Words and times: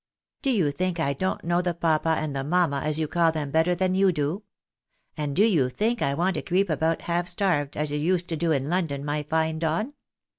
Do 0.41 0.49
you 0.49 0.71
think 0.71 0.99
I 0.99 1.13
don't 1.13 1.43
know 1.43 1.61
the 1.61 1.75
papa 1.75 2.15
and 2.17 2.35
the 2.35 2.43
mamma, 2.43 2.81
as 2.83 2.97
you 2.97 3.07
call 3.07 3.31
them, 3.31 3.51
better 3.51 3.75
than 3.75 3.93
you 3.93 4.11
do? 4.11 4.41
And 5.15 5.35
do 5.35 5.45
you 5.45 5.69
think 5.69 6.01
I 6.01 6.15
want 6.15 6.33
to 6.37 6.41
creep 6.41 6.71
about 6.71 7.03
half 7.03 7.27
starved, 7.27 7.77
as 7.77 7.91
you 7.91 7.99
used 7.99 8.27
to 8.29 8.35
do 8.35 8.51
in 8.51 8.67
London, 8.67 9.05
my 9.05 9.21
fine 9.21 9.59
Don 9.59 9.93